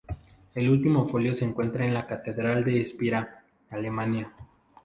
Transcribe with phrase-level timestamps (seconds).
[0.55, 4.33] El último folio se encuentra en la Catedral de Espira, Alemania.